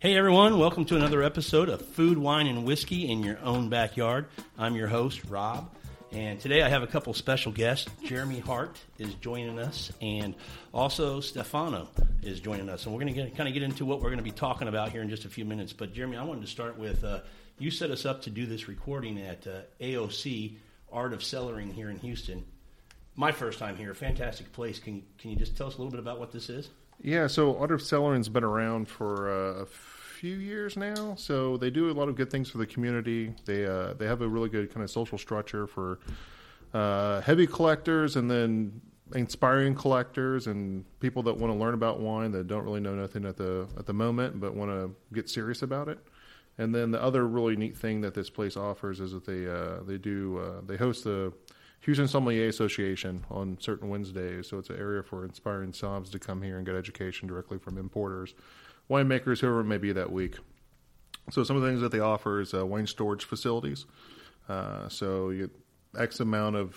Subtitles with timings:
[0.00, 4.26] Hey everyone, welcome to another episode of Food, Wine, and Whiskey in Your Own Backyard.
[4.56, 5.74] I'm your host, Rob,
[6.12, 7.90] and today I have a couple special guests.
[8.04, 10.36] Jeremy Hart is joining us, and
[10.72, 11.88] also Stefano
[12.22, 12.86] is joining us.
[12.86, 14.92] And we're going to kind of get into what we're going to be talking about
[14.92, 15.72] here in just a few minutes.
[15.72, 17.22] But Jeremy, I wanted to start with uh,
[17.58, 20.58] you set us up to do this recording at uh, AOC
[20.92, 22.44] Art of Cellaring here in Houston.
[23.16, 24.78] My first time here, fantastic place.
[24.78, 26.68] Can can you just tell us a little bit about what this is?
[27.00, 31.14] Yeah, so Art of Cellaring's been around for uh, a few years now.
[31.16, 33.34] So they do a lot of good things for the community.
[33.44, 36.00] They uh, they have a really good kind of social structure for
[36.74, 38.80] uh, heavy collectors and then
[39.14, 43.24] inspiring collectors and people that want to learn about wine that don't really know nothing
[43.24, 45.98] at the at the moment but want to get serious about it.
[46.58, 49.84] And then the other really neat thing that this place offers is that they uh,
[49.86, 51.32] they do uh, they host the
[51.80, 54.48] Houston Sommelier Association on certain Wednesdays.
[54.48, 57.78] So it's an area for inspiring soms to come here and get education directly from
[57.78, 58.34] importers,
[58.90, 60.36] winemakers, whoever it may be that week.
[61.30, 63.86] So some of the things that they offer is uh, wine storage facilities.
[64.48, 66.76] Uh, so you get X amount of,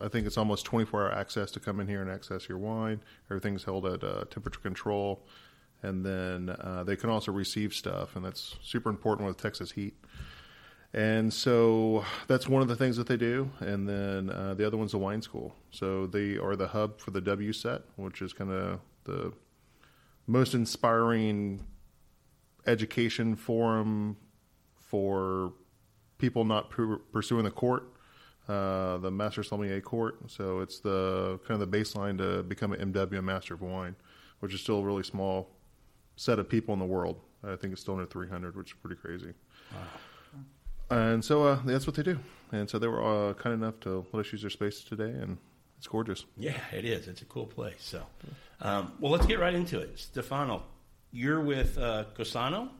[0.00, 3.00] I think it's almost 24 hour access to come in here and access your wine.
[3.30, 5.26] Everything's held at uh, temperature control.
[5.82, 9.94] And then uh, they can also receive stuff, and that's super important with Texas heat.
[10.94, 13.50] And so that's one of the things that they do.
[13.60, 15.54] And then uh, the other one's the wine school.
[15.70, 19.32] So they are the hub for the WSET, which is kind of the
[20.26, 21.64] most inspiring
[22.66, 24.16] education forum
[24.76, 25.52] for
[26.16, 27.92] people not pur- pursuing the court,
[28.48, 30.18] uh, the Master Sommelier Court.
[30.26, 33.94] So it's the kind of the baseline to become an MW, Master of Wine,
[34.40, 35.50] which is still a really small
[36.16, 37.20] set of people in the world.
[37.44, 39.32] I think it's still under 300, which is pretty crazy.
[39.72, 39.78] Wow.
[40.90, 42.18] And so uh, that's what they do.
[42.52, 45.36] And so they were uh, kind enough to let us use their space today, and
[45.76, 46.24] it's gorgeous.
[46.36, 47.08] Yeah, it is.
[47.08, 47.76] It's a cool place.
[47.78, 48.02] So,
[48.60, 49.98] um, well, let's get right into it.
[49.98, 50.62] Stefano,
[51.12, 52.70] you're with uh, Casoni,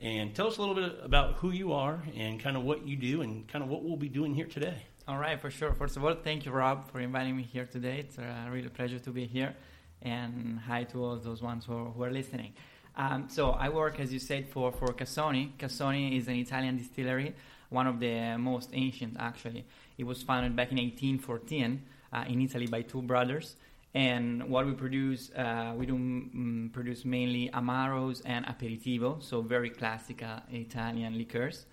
[0.00, 2.96] and tell us a little bit about who you are and kind of what you
[2.96, 4.86] do and kind of what we'll be doing here today.
[5.06, 5.72] All right, for sure.
[5.74, 7.98] First of all, thank you, Rob, for inviting me here today.
[7.98, 9.54] It's a real pleasure to be here.
[10.00, 12.54] And hi to all those ones who are, who are listening.
[12.96, 15.52] Um, so I work, as you said, for, for Casoni.
[15.58, 17.34] Casoni is an Italian distillery,
[17.70, 19.64] one of the most ancient, actually.
[19.96, 21.82] It was founded back in 1814
[22.12, 23.56] uh, in Italy by two brothers.
[23.94, 30.22] And what we produce, uh, we do produce mainly amaros and aperitivo, so very classic
[30.22, 31.66] uh, Italian liqueurs.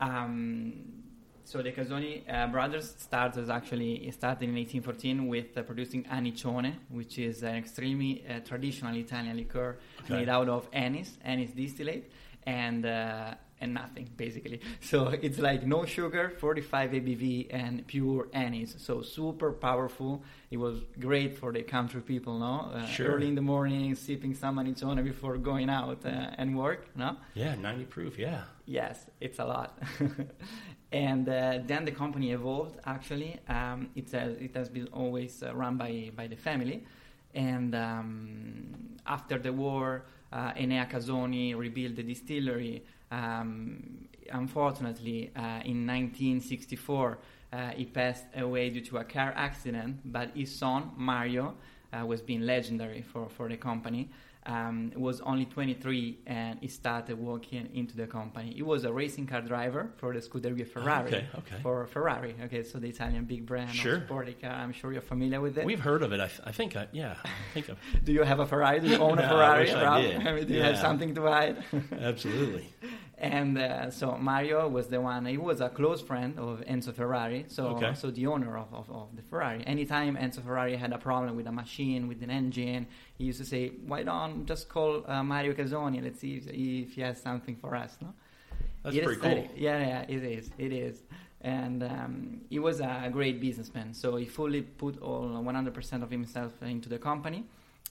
[0.00, 0.72] Um,
[1.50, 7.18] so the Casoni uh, brothers started actually started in 1814 with uh, producing anicione, which
[7.18, 10.14] is an extremely uh, traditional Italian liqueur okay.
[10.14, 12.08] made out of anise, anise distillate,
[12.46, 14.60] and uh, and nothing basically.
[14.80, 18.76] So it's like no sugar, 45 ABV, and pure anise.
[18.78, 20.22] So super powerful.
[20.52, 22.70] It was great for the country people, no?
[22.72, 23.08] Uh, sure.
[23.08, 27.16] Early in the morning, sipping some anicione before going out uh, and work, no?
[27.34, 28.18] Yeah, 90 proof.
[28.18, 28.42] Yeah.
[28.66, 29.78] Yes, it's a lot.
[30.92, 32.78] and uh, then the company evolved.
[32.84, 36.84] Actually, um, it has it has been always uh, run by by the family,
[37.34, 42.84] and um, after the war, uh, Enea Casoni rebuilt the distillery.
[43.12, 47.18] Um, unfortunately, uh, in 1964,
[47.52, 50.00] uh, he passed away due to a car accident.
[50.04, 51.54] But his son Mario
[51.92, 54.08] uh, was being legendary for for the company
[54.50, 58.52] um, was only 23 and he started working into the company.
[58.54, 61.08] He was a racing car driver for the Scuderia Ferrari.
[61.08, 61.56] Okay, okay.
[61.62, 63.96] For Ferrari, okay, so the Italian big brand sure.
[63.96, 64.50] of car.
[64.50, 65.64] I'm sure you're familiar with it.
[65.64, 66.20] We've heard of it.
[66.20, 67.70] I, th- I think, I, yeah, I think.
[68.04, 68.80] Do you have a Ferrari?
[68.80, 69.70] Do you own no, a Ferrari?
[69.70, 70.46] I, I did.
[70.48, 70.58] Do yeah.
[70.58, 71.62] you have something to hide?
[71.92, 72.68] Absolutely.
[73.20, 75.26] And uh, so Mario was the one.
[75.26, 77.92] He was a close friend of Enzo Ferrari, so okay.
[77.94, 79.62] so the owner of, of, of, the Ferrari.
[79.66, 82.86] Anytime Enzo Ferrari had a problem with a machine, with an engine,
[83.18, 86.02] he used to say, "Why don't just call uh, Mario Casoni?
[86.02, 88.14] Let's see if, if, he has something for us." No,
[88.82, 89.48] that's it pretty cool.
[89.54, 90.50] Yeah, yeah, it is.
[90.56, 91.02] It is.
[91.42, 96.52] And um, he was a great businessman, so he fully put all 100% of himself
[96.62, 97.44] into the company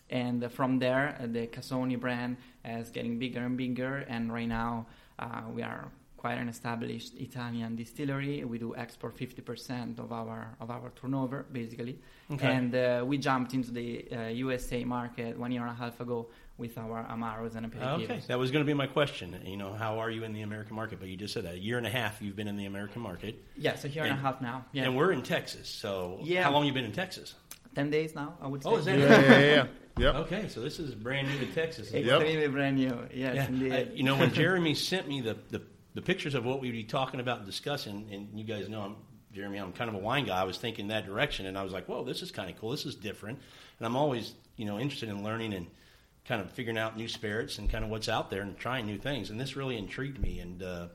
[0.10, 4.86] and from there uh, the Casoni brand is getting bigger and bigger and right now
[5.20, 8.44] uh, we are quite an established Italian distillery.
[8.44, 11.96] We do export 50% of our of our turnover, basically.
[12.34, 12.54] Okay.
[12.56, 16.28] And uh, we jumped into the uh, USA market one year and a half ago
[16.58, 18.04] with our amaros and aperitivos.
[18.04, 19.28] Okay, that was going to be my question.
[19.46, 21.00] You know, how are you in the American market?
[21.00, 23.02] But you just said that a year and a half you've been in the American
[23.02, 23.34] market.
[23.56, 24.66] Yes, a year and, and a half now.
[24.74, 24.84] Yeah.
[24.84, 25.70] And we're in Texas.
[25.70, 26.44] So yeah.
[26.44, 27.36] how long you been in Texas?
[27.76, 28.70] Ten days now, I would say.
[28.70, 29.68] Oh, is that yeah, yeah, yeah.
[30.00, 30.16] Yep.
[30.16, 31.94] Okay, so this is brand new to Texas.
[31.94, 32.52] Extremely yep.
[32.52, 33.08] brand new.
[33.14, 33.48] Yes, yeah.
[33.48, 33.74] indeed.
[33.74, 35.62] I, you know, when Jeremy sent me the, the,
[35.94, 38.96] the pictures of what we'd be talking about and discussing, and you guys know I'm
[39.32, 40.40] Jeremy, I'm kind of a wine guy.
[40.40, 42.72] I was thinking that direction, and I was like, "Whoa, this is kind of cool.
[42.72, 43.40] This is different."
[43.78, 45.68] And I'm always, you know, interested in learning and
[46.26, 48.98] kind of figuring out new spirits and kind of what's out there and trying new
[48.98, 49.30] things.
[49.30, 50.40] And this really intrigued me.
[50.40, 50.88] And uh,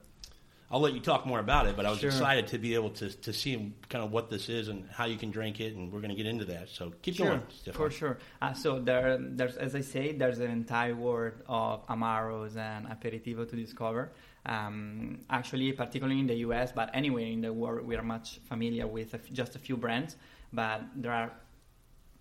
[0.74, 2.10] I'll let you talk more about it, but I was Sure.
[2.10, 5.16] excited to be able to, to see kind of what this is and how you
[5.16, 5.76] can drink it.
[5.76, 6.68] And we're going to get into that.
[6.68, 7.78] So keep Sure, going, Stefan.
[7.78, 8.18] for sure.
[8.42, 13.48] Uh, so there, there's, as I say, there's an entire world of amaros and aperitivo
[13.48, 14.10] to discover.
[14.46, 18.88] Um, actually, particularly in the US, but anywhere in the world, we are much familiar
[18.88, 20.16] with a f- just a few brands.
[20.52, 21.30] But there are,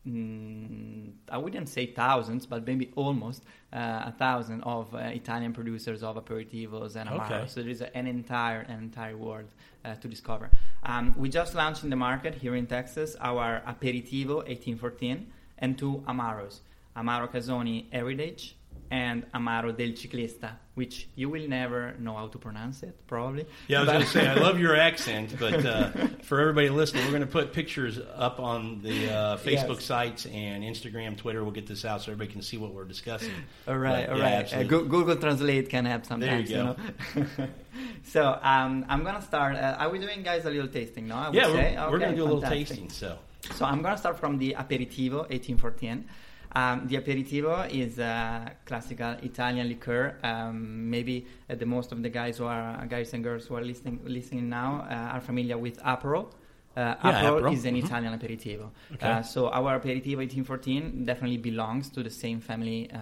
[0.07, 6.03] mm, I wouldn't say thousands, but maybe almost uh, a thousand of uh, Italian producers
[6.03, 7.31] of aperitivos and amaros.
[7.31, 7.43] Okay.
[7.47, 9.49] So there is an entire, an entire world
[9.85, 10.49] uh, to discover.
[10.83, 15.27] Um, we just launched in the market here in Texas our aperitivo 1814
[15.59, 16.59] and two amaros,
[16.95, 18.55] Amaro Casoni Heritage
[18.91, 23.45] and Amaro del Ciclista, which you will never know how to pronounce it, probably.
[23.67, 25.89] Yeah, I was But- going to say I love your accent, but uh,
[26.23, 29.85] for everybody listening, we're going to put pictures up on the uh, Facebook Yes.
[29.85, 31.43] sites and Instagram, Twitter.
[31.43, 33.31] We'll get this out so everybody can see what we're discussing.
[33.67, 34.53] All right, But, all yeah, right.
[34.53, 34.63] Uh.
[34.63, 36.49] Go- Google Translate can help sometimes.
[36.49, 37.37] There you sometimes.
[37.37, 37.47] know?
[38.03, 39.55] so um, I'm gonna start.
[39.55, 41.07] Uh, are we doing, guys, a little tasting?
[41.07, 41.75] No, I would yeah, we're, say.
[41.77, 42.89] we're Okay, going to do a little tasting.
[42.89, 43.17] So
[43.51, 46.05] So I'm gonna start from the aperitivo 1814.
[46.55, 50.17] Um, the aperitivo is a classical Italian liqueur.
[50.23, 53.63] Um, maybe uh, the most of the guys who are guys and girls who are
[53.63, 56.27] listening listening now uh, are familiar with Aperol.
[56.75, 57.53] Uh, Yeah, Aperol Aperol.
[57.53, 57.83] is an Mhm.
[57.85, 58.69] Italian aperitivo.
[58.93, 59.07] Okay.
[59.07, 62.99] Uh, so our aperitivo 1814 definitely belongs to the same family uh,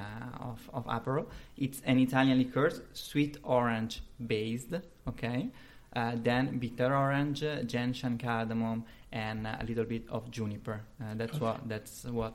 [0.50, 1.26] of, of Aperol.
[1.58, 4.74] It's an Italian liqueur, sweet orange based.
[5.08, 5.50] Okay.
[5.94, 10.80] Uh, then bitter orange, uh, gentian, cardamom, and uh, a little bit of juniper.
[11.02, 11.46] Uh, that's Okay.
[11.46, 11.68] what.
[11.68, 12.34] That's what.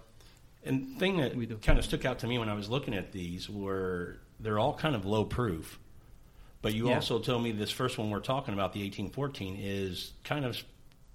[0.66, 1.56] And thing that We do.
[1.58, 4.74] kind of stuck out to me when I was looking at these were they're all
[4.74, 5.78] kind of low proof.
[6.62, 6.96] But you Yeah.
[6.96, 10.62] also told me this first one we're talking about, the 1814, is kind of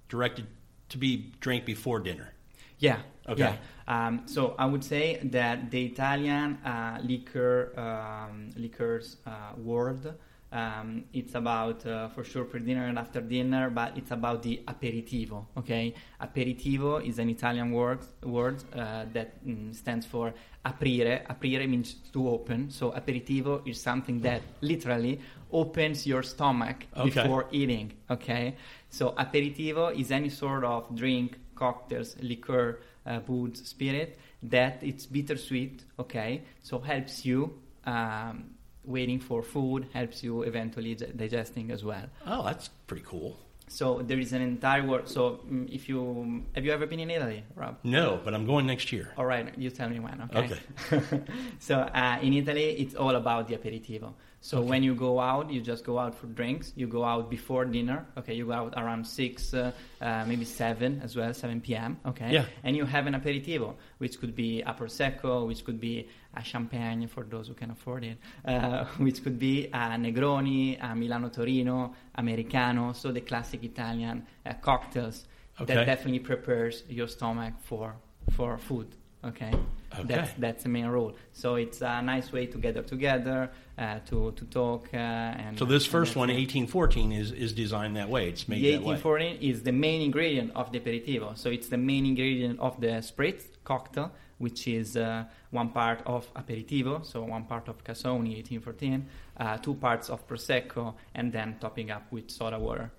[0.08, 0.46] directed
[0.88, 2.32] to be drank before dinner.
[2.78, 2.98] Yeah.
[3.28, 3.56] Okay.
[3.86, 4.06] Yeah.
[4.06, 10.12] Um, so I would say that the Italian uh, liquor um, liqueurs uh, world.
[10.52, 14.60] Um, it's about uh, for sure pre dinner and after dinner, but it's about the
[14.68, 15.46] aperitivo.
[15.56, 20.34] Okay, aperitivo is an Italian word word uh, that mm, stands for
[20.66, 21.26] aprire.
[21.26, 22.70] Aprire means to open.
[22.70, 25.18] So aperitivo is something that literally
[25.50, 27.10] opens your stomach Okay.
[27.10, 27.92] before eating.
[28.10, 28.54] Okay,
[28.90, 35.84] so aperitivo is any sort of drink, cocktails, liqueur, uh, booze, spirit that it's bittersweet.
[35.98, 38.50] Okay, so helps you um,
[38.84, 42.06] waiting for food, helps you eventually di- digesting as well.
[42.26, 43.38] Oh, that's pretty cool.
[43.68, 45.08] So there is an entire world.
[45.08, 47.78] So mm, if you have you ever been in Italy, Rob?
[47.84, 49.14] No, but I'm going next year.
[49.16, 50.28] All right, you tell me when.
[50.34, 50.58] Okay.
[50.92, 51.22] Okay.
[51.58, 54.12] so uh, in Italy, it's all about the aperitivo.
[54.44, 54.68] So Okay.
[54.70, 56.72] when you go out, you just go out for drinks.
[56.74, 58.04] You go out before dinner.
[58.18, 61.98] Okay, you go out around six, uh, uh, maybe seven as well, seven p.m.
[62.04, 62.30] Okay.
[62.32, 62.46] Yeah.
[62.64, 67.06] And you have an aperitivo, which could be a prosecco, which could be a champagne
[67.06, 71.94] for those who can afford it, uh, which could be a Negroni, a Milano Torino,
[72.16, 72.92] Americano.
[72.94, 75.24] So the classic Italian uh, cocktails
[75.60, 75.74] Okay.
[75.74, 77.94] that definitely prepares your stomach for
[78.36, 78.88] for food.
[79.24, 79.52] Okay.
[79.98, 80.14] Okay.
[80.14, 81.16] That's that's the main rule.
[81.32, 84.88] So it's a nice way to gather together, uh, to to talk.
[84.92, 88.28] Uh, and So this first one, 1814, is is designed that way.
[88.28, 88.94] It's made The that way.
[88.94, 91.36] 1814 is the main ingredient of the aperitivo.
[91.36, 96.32] So it's the main ingredient of the spritz cocktail, which is uh, one part of
[96.34, 99.06] aperitivo, so one part of Casoni 1814,
[99.38, 102.90] uh, two parts of prosecco, and then topping up with soda water.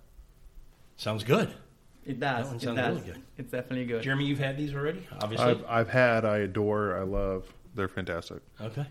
[0.95, 1.53] Sounds good.
[2.05, 2.47] It That does.
[2.47, 2.95] one it sounds does.
[2.99, 3.21] really good.
[3.37, 4.03] It's definitely good.
[4.03, 5.47] Jeremy, you've had these already, obviously.
[5.51, 7.51] I've, I've had, I adore, I love.
[7.75, 8.41] They're fantastic.
[8.61, 8.85] Okay.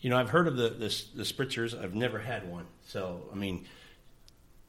[0.00, 1.80] You know, I've heard of the, the the spritzers.
[1.80, 2.66] I've never had one.
[2.86, 3.64] So, I mean,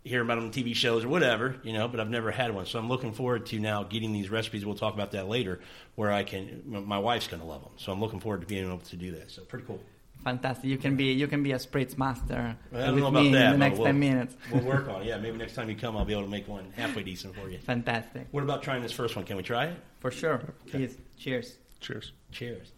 [0.03, 2.65] hear about them on TV shows or whatever, you know, but I've never had one.
[2.65, 4.65] So I'm looking forward to now getting these recipes.
[4.65, 5.59] We'll talk about that later,
[5.95, 6.63] where I can.
[6.65, 7.74] My wife's going to love them.
[7.77, 9.29] So I'm looking forward to being able to do that.
[9.29, 9.81] So pretty cool.
[10.24, 10.65] Fantastic.
[10.65, 13.31] You can be you can be a spritz master I don't with know about me
[13.33, 14.36] that, in the next we'll- ten minutes.
[14.51, 15.07] We'll work on it.
[15.07, 17.50] Yeah, maybe next time you come, I'll be able to make one halfway decent for
[17.50, 17.59] you.
[17.59, 18.27] Fantastic.
[18.31, 19.24] What about trying this first one?
[19.25, 19.77] Can we try it?
[20.00, 20.36] For sure.
[20.36, 20.53] Okay.
[20.88, 20.97] Please.
[21.17, 21.55] Cheers.
[21.79, 22.12] Cheers.
[22.31, 22.71] Cheers.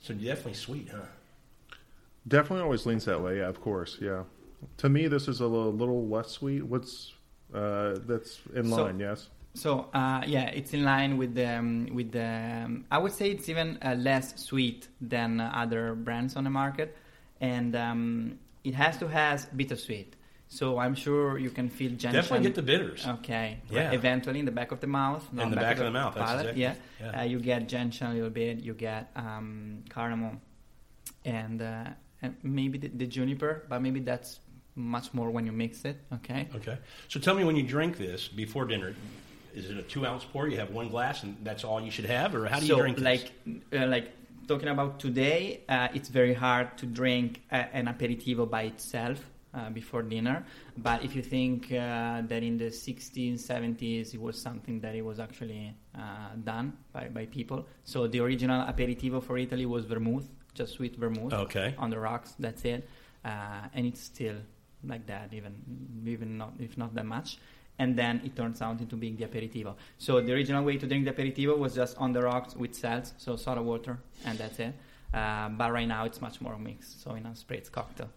[0.00, 1.02] So definitely sweet, huh?
[2.26, 3.38] Definitely always leans that way.
[3.38, 3.98] Yeah, of course.
[4.00, 4.22] Yeah.
[4.78, 6.62] To me, this is a little, little less sweet.
[6.62, 7.12] What's
[7.52, 8.98] uh, that's in So- line?
[9.00, 9.28] yes.
[9.58, 12.28] So uh, yeah, it's in line with the um, with the.
[12.64, 16.50] Um, I would say it's even uh, less sweet than uh, other brands on the
[16.50, 16.96] market,
[17.40, 20.14] and um, it has to has bittersweet.
[20.50, 22.12] So I'm sure you can feel gentian.
[22.12, 23.06] Definitely get the bitters.
[23.06, 23.58] Okay.
[23.70, 23.90] Yeah.
[23.92, 25.26] Eventually in the back of the mouth.
[25.36, 27.12] In the back of the mouth, that's palate, exactly- yeah.
[27.12, 27.20] yeah.
[27.20, 28.60] Uh, you get gentian a little bit.
[28.60, 30.40] You get um, cardamom,
[31.26, 31.84] and, uh,
[32.22, 34.40] and maybe the, the juniper, but maybe that's
[34.74, 36.00] much more when you mix it.
[36.14, 36.48] Okay.
[36.54, 36.78] Okay.
[37.08, 38.94] So tell me when you drink this before dinner,
[39.54, 40.48] is it a two ounce pour?
[40.48, 42.80] You have one glass and that's all you should have, or how do you so
[42.80, 43.04] drink this?
[43.04, 43.32] like
[43.72, 44.12] uh, like
[44.46, 49.18] talking about today, uh, it's very hard to drink a, an aperitivo by itself
[49.54, 50.44] uh, before dinner.
[50.76, 55.02] But if you think uh, that in the 60s, 70s, it was something that it
[55.02, 56.00] was actually uh,
[56.44, 57.66] done by, by people.
[57.84, 61.74] So the original aperitivo for Italy was vermouth, just sweet vermouth Okay.
[61.78, 62.34] on the rocks.
[62.38, 62.88] That's it,
[63.24, 64.36] uh, and it's still
[64.84, 65.54] like that, even
[66.06, 67.38] even not if not that much.
[67.78, 69.74] And then it turns out into being the aperitivo.
[69.98, 73.12] So the original way to drink the aperitivo was just on the rocks with salts,
[73.18, 74.74] so soda water, and that's it.
[75.14, 78.10] Uh, but right now it's much more mixed, so in a spritz cocktail.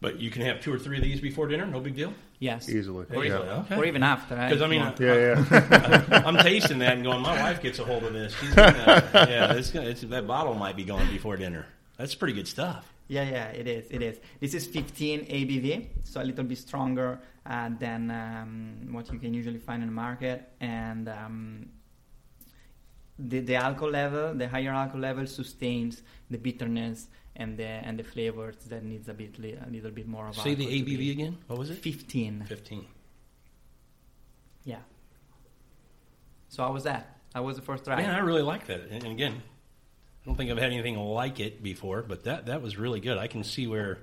[0.00, 2.12] But you can have two or three of these before dinner, no big deal.
[2.40, 3.06] Yes, Easily.
[3.14, 3.36] or, Yeah.
[3.36, 3.76] even, Okay.
[3.76, 4.34] or even after.
[4.34, 4.48] right?
[4.50, 5.08] Because I mean, If uh, you.
[5.14, 6.22] Yeah, yeah.
[6.26, 8.34] I'm tasting that and going, my wife gets a hold of this.
[8.38, 11.64] She's gonna, yeah, it's gonna, it's, that bottle might be gone before dinner.
[11.96, 12.92] That's pretty good stuff.
[13.06, 13.90] Yeah, yeah, it is.
[13.90, 14.18] It is.
[14.40, 19.34] This is 15 ABV, so a little bit stronger uh, than um, what you can
[19.34, 21.68] usually find in the market, and um,
[23.18, 28.04] the the alcohol level, the higher alcohol level, sustains the bitterness and the and the
[28.04, 30.36] flavors that needs a bit a little bit more of.
[30.36, 31.38] Say the ABV again.
[31.46, 31.78] What was it?
[31.78, 32.44] 15.
[32.48, 32.86] 15.
[34.64, 34.78] Yeah.
[36.48, 37.18] So how was that?
[37.34, 37.96] How was the first try?
[37.96, 38.88] Man, I really like that.
[38.90, 39.42] And again,
[40.24, 43.18] I don't think I've had anything like it before, but that, that was really good.
[43.18, 43.98] I can see where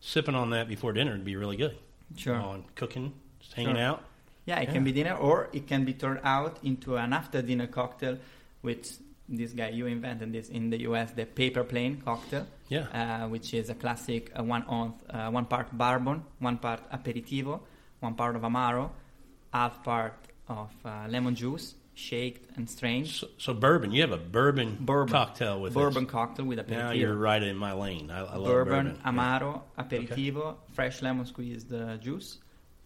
[0.00, 1.76] sipping on that before dinner would be really good.
[2.16, 2.36] Sure.
[2.36, 3.84] On cooking, just hanging Sure.
[3.84, 4.04] out.
[4.46, 4.72] Yeah, it Yeah.
[4.74, 8.18] can be dinner, or it can be turned out into an after-dinner cocktail,
[8.60, 8.88] which
[9.28, 11.12] this guy you invented this in the U.S.
[11.12, 12.86] the paper plane cocktail, Yeah.
[13.24, 17.60] uh, which is a classic uh, one on uh, one part bourbon, one part aperitivo,
[18.00, 18.90] one part of amaro,
[19.52, 20.14] half part
[20.48, 23.06] of uh, lemon juice, shaked and strained.
[23.08, 23.92] So, so bourbon.
[23.92, 25.12] You have a bourbon, Bourbon.
[25.12, 26.12] cocktail with bourbon this.
[26.12, 26.70] cocktail with aperitivo.
[26.70, 28.10] Now you're right in my lane.
[28.10, 29.00] I, I love bourbon, bourbon.
[29.04, 29.10] Yeah.
[29.12, 32.38] amaro, aperitivo, fresh lemon squeezed uh, juice,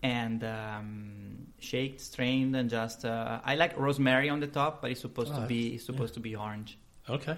[0.02, 3.04] and um, shaked, strained, and just.
[3.04, 6.14] Uh, I like rosemary on the top, but it's supposed Oh, to be it's supposed
[6.14, 6.78] to be orange.
[7.08, 7.36] Okay.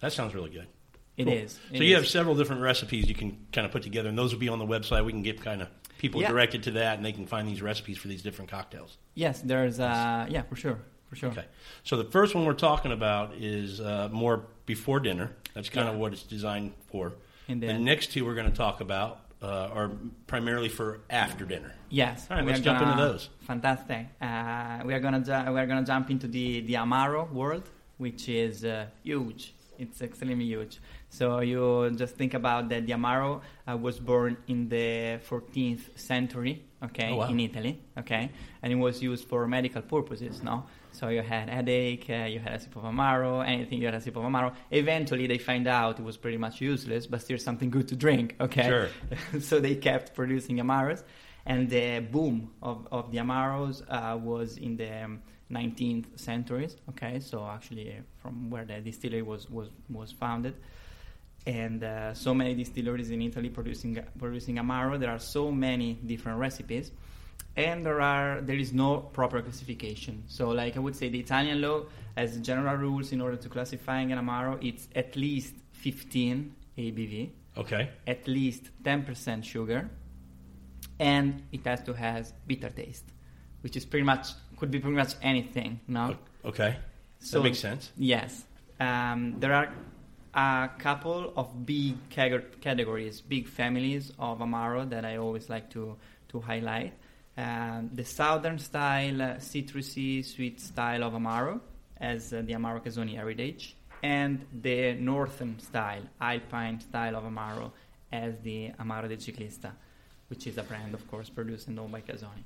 [0.00, 0.66] That sounds really good.
[1.16, 1.32] It Cool.
[1.32, 1.52] is.
[1.52, 2.02] So it you is.
[2.02, 4.58] have several different recipes you can kind of put together, and those will be on
[4.58, 5.04] the website.
[5.04, 5.68] We can get kind of
[5.98, 6.28] people Yeah.
[6.30, 8.98] directed to that, and they can find these recipes for these different cocktails.
[9.14, 9.78] Yes, there's.
[9.78, 10.78] Uh, yeah, for sure,
[11.14, 11.30] for sure.
[11.30, 11.44] Okay.
[11.84, 15.30] So the first one we're talking about is uh, more before dinner.
[15.54, 17.12] That's kind of what it's designed for.
[17.48, 19.90] And then, The next two we're going to talk about uh, are
[20.26, 21.72] primarily for after dinner.
[21.90, 23.28] yes, All right, let's jump into gonna- those.
[23.40, 24.06] Fantastic.
[24.20, 27.68] Uh, we are gonna ju- we are gonna jump into the the amaro world,
[27.98, 29.52] which is uh, huge.
[29.78, 30.78] It's extremely huge.
[31.10, 32.86] So you just think about that.
[32.86, 37.28] The amaro uh, was born in the 14th century, okay, Oh, wow.
[37.28, 38.30] in Italy, okay,
[38.62, 40.42] and it was used for medical purposes.
[40.42, 40.64] No,
[40.94, 44.00] so you had headache, uh, you had a sip of amaro, anything you had a
[44.00, 44.54] sip of amaro.
[44.70, 48.36] Eventually, they find out it was pretty much useless, but still something good to drink.
[48.40, 48.88] Okay, Sure.
[49.40, 51.02] so they kept producing amaros,
[51.46, 56.76] and the boom of, of the amaros uh, was in the um, 19th centuries.
[56.90, 60.54] Okay, so actually from where the distillery was was was founded,
[61.46, 64.98] and uh, so many distilleries in Italy producing producing amaro.
[64.98, 66.90] There are so many different recipes.
[67.56, 70.24] And there are there is no proper classification.
[70.26, 71.84] So, like I would say, the Italian law
[72.16, 74.58] has general rules in order to classifying an amaro.
[74.64, 77.90] It's at least 15 ABV, Okay.
[78.06, 79.88] at least 10% sugar,
[80.98, 83.04] and it has to have bitter taste,
[83.62, 85.80] which is pretty much could be pretty much anything.
[85.88, 86.76] No, Okay.
[87.20, 87.92] So- that makes sense.
[87.96, 88.44] yes,
[88.80, 89.72] um, there are
[90.34, 95.96] a couple of big categories, big families of amaro that I always like to
[96.28, 96.92] to highlight.
[97.36, 101.60] Um, the southern style, uh, citrusy, sweet style of amaro,
[102.00, 107.72] as uh, the Amaro Casoni heritage, and the northern style, alpine style of amaro,
[108.12, 109.72] as the Amaro del Ciclista,
[110.28, 112.44] which is a brand, of course, produced owned by Casoni.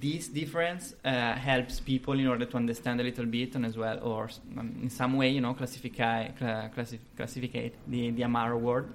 [0.00, 3.98] This difference uh, helps people in order to understand a little bit and as well,
[4.02, 8.94] or um, in some way, you know, classify, cla- classif- classificate the, the Amaro word.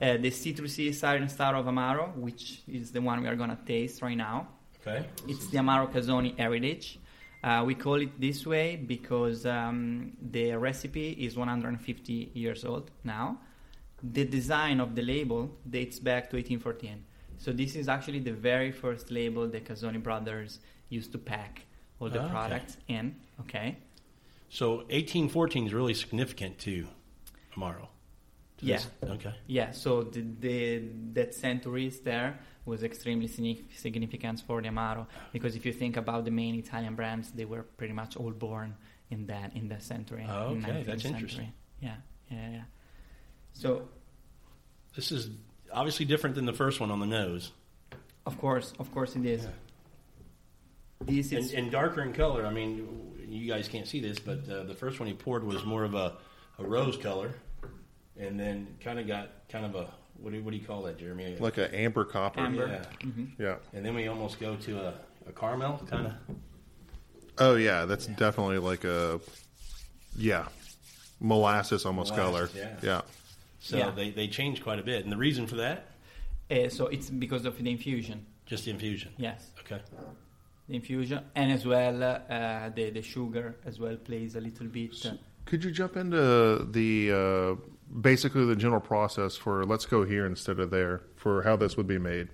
[0.00, 3.58] Uh, the citrusy Siren Star of Amaro, which is the one we are going to
[3.66, 4.46] taste right now.
[4.86, 5.04] Okay.
[5.26, 7.00] It's the Amaro Casoni heritage.
[7.42, 13.38] Uh, we call it this way because um, the recipe is 150 years old now.
[14.02, 17.04] The design of the label dates back to 1814.
[17.38, 21.66] So this is actually the very first label the Casoni brothers used to pack
[22.00, 22.30] all the Ah, okay.
[22.32, 23.16] products in.
[23.40, 23.76] Okay.
[24.48, 26.86] So 1814 is really significant to
[27.56, 27.88] Amaro.
[28.58, 28.76] To Yeah.
[28.76, 29.34] this- Okay.
[29.46, 30.82] Yeah, so the, the
[31.14, 35.96] that century is there was extremely signif- significant for the Amaro because if you think
[35.96, 38.74] about the main Italian brands, they were pretty much all born
[39.10, 40.24] in that in that century.
[40.28, 41.20] Oh, okay, 19th that's century.
[41.20, 41.52] interesting.
[41.80, 41.96] Yeah,
[42.30, 42.64] yeah, yeah.
[43.52, 43.88] So
[44.94, 45.28] This is
[45.72, 47.52] obviously different than the first one on the nose.
[48.26, 49.44] of course, of course, it is.
[49.44, 49.50] Yeah.
[51.04, 52.46] This And, is and darker in color.
[52.46, 55.64] I mean, you guys can't see this, but uh, the first one he poured was
[55.64, 56.14] more of a,
[56.58, 57.34] a rose color,
[58.18, 60.98] and then kind of got kind of a what do, what do you call that,
[60.98, 61.36] Jeremy?
[61.38, 62.40] Like an amber copper.
[62.40, 62.82] Amber.
[63.04, 63.10] Yeah.
[63.38, 63.56] Yeah.
[63.74, 64.94] And then we almost go to a,
[65.28, 66.12] a caramel kind of.
[67.38, 69.20] Oh yeah, that's definitely like a
[70.16, 70.46] yeah
[71.20, 72.64] molasses almost Molasses, color.
[72.64, 72.76] yeah.
[72.82, 73.00] yeah.
[73.58, 73.90] So Yeah.
[73.90, 75.04] they, they changed quite a bit.
[75.04, 75.78] And the reason for that,
[76.50, 78.18] Uh, so it's because of the infusion.
[78.46, 79.10] just the infusion.
[79.18, 79.80] Yes, Okay.
[80.68, 84.94] the infusion, and as well uh, the the sugar as well plays a little bit.
[85.06, 85.16] uh,
[85.48, 86.22] Could you jump into
[86.78, 87.54] the uh,
[88.00, 91.88] basically the general process for let's go here instead of there for how this would
[91.88, 92.28] be made?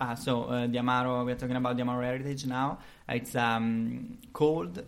[0.00, 2.78] Ah, so uh, the Amaro, we're talking about the Amaro Heritage now.
[3.08, 4.84] It's um, cold,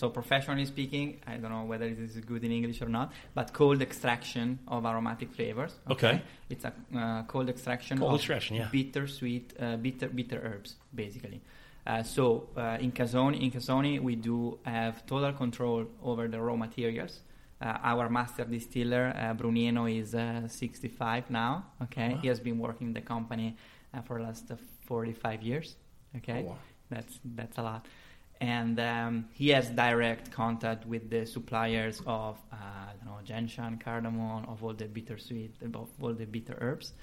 [0.00, 3.46] so professionally speaking, I don't know whether it is good in English or not, but
[3.52, 5.72] cold extraction of aromatic flavors.
[5.94, 6.14] Okay.
[6.52, 8.68] It's a uh, cold extraction Cold of extraction, yeah.
[8.72, 11.40] bitter, sweet, uh, bitter, bitter herbs, basically.
[11.86, 16.56] Uh, so uh, in Casoni, in Casoni, we do have total control over the raw
[16.56, 17.20] materials.
[17.60, 21.52] Uh, our master distiller, uh, Brunino, is uh, 65 now.
[21.84, 23.48] Okay, he has been working in the company
[23.92, 25.76] uh, for the last uh, 45 years.
[26.16, 26.58] Okay, Oh, wow.
[26.88, 27.82] that's that's a lot.
[28.40, 33.78] And um, he has direct contact with the suppliers of uh, I don't know gentian,
[33.78, 36.94] cardamom, of all the bittersweet, of all the bitter herbs,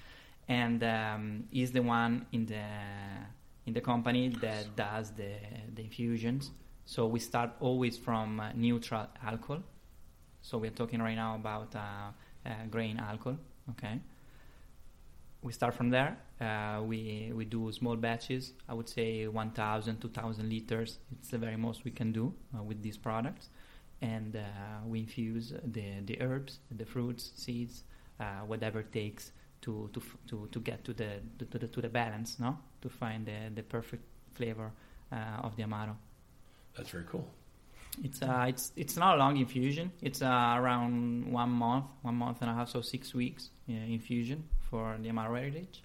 [0.48, 2.66] and um, he's the one in the
[3.68, 5.34] in the company that does the
[5.76, 6.52] the infusions.
[6.86, 9.62] So we start always from uh, neutral alcohol.
[10.42, 11.80] So we're talking right now about uh,
[12.46, 13.38] uh, grain alcohol.
[13.72, 14.00] Okay
[15.42, 16.18] we start from there.
[16.42, 18.54] Uh, we we do small batches.
[18.68, 21.00] I would say 1,000, 2,000 liters.
[21.12, 23.50] It's the very most we can do uh, with these products,
[24.02, 24.40] and uh,
[24.86, 27.84] we infuse the the herbs, the fruits, seeds,
[28.20, 31.90] uh, whatever it takes to to to, to get to the, to the to the
[31.90, 34.04] balance, no, to find the the perfect
[34.34, 34.72] flavor
[35.12, 35.96] uh, of the amaro.
[36.76, 37.28] That's very cool.
[38.04, 39.92] It's uh, it's it's not a long infusion.
[40.02, 44.44] It's uh, around one month, one month and a half, so six weeks uh, infusion
[44.70, 45.84] for the Amaro Heritage.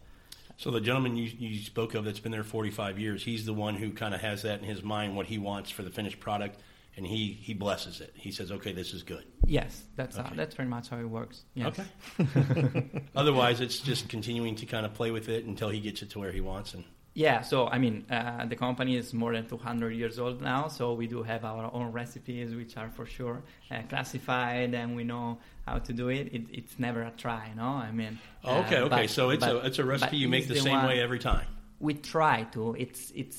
[0.58, 3.74] So the gentleman you, you spoke of that's been there 45 years, he's the one
[3.74, 6.60] who kind of has that in his mind, what he wants for the finished product,
[6.96, 8.12] and he, he blesses it.
[8.14, 9.24] He says, okay, this is good.
[9.46, 10.36] Yes, that's how, Okay.
[10.36, 11.42] that's pretty much how it works.
[11.54, 11.80] Yes.
[12.20, 13.02] Okay.
[13.16, 16.18] Otherwise, it's just continuing to kind of play with it until he gets it to
[16.20, 16.74] where he wants.
[16.74, 17.42] And Yeah.
[17.42, 21.06] So I mean, uh, the company is more than 200 years old now, so we
[21.06, 25.78] do have our own recipes, which are for sure uh, classified, and we know how
[25.78, 26.32] to do it.
[26.32, 27.64] it it's never a try, no?
[27.64, 28.18] I mean.
[28.44, 28.88] Oh, okay, uh, okay.
[29.02, 31.18] but- so it's a it's a recipe you make the, the same one- way every
[31.18, 31.46] time.
[31.82, 33.38] we try to it's it's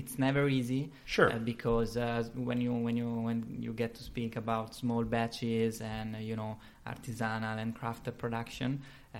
[0.00, 1.30] it's never easy Sure.
[1.32, 5.80] uh, because uh, when you when you when you get to speak about small batches
[5.80, 6.52] and uh, you know
[6.92, 8.70] artisanal and crafted production
[9.14, 9.18] uh,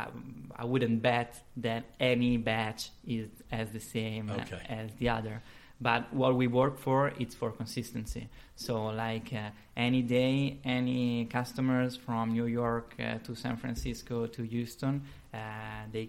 [0.00, 1.30] I, I wouldn't bet
[1.66, 1.82] that
[2.12, 3.28] any batch is
[3.60, 4.62] as the same Okay.
[4.68, 5.36] as the other
[5.88, 8.24] but what we work for it's for consistency
[8.66, 8.74] so
[9.06, 9.50] like uh,
[9.88, 11.04] any day any
[11.38, 14.94] customers from new york uh, to san francisco to houston
[15.32, 15.38] uh,
[15.94, 16.06] they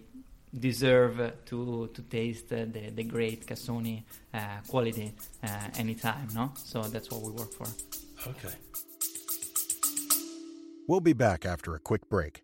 [0.59, 5.47] deserve to to taste uh, the the great Casoni uh, quality uh,
[5.83, 6.27] anytime.
[6.35, 7.67] No, so that's what we work for.
[8.31, 8.53] Okay.
[10.87, 12.43] We'll be back after a quick break.